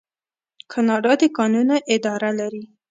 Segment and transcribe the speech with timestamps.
[0.71, 2.63] کاناډا د کانونو اداره لري.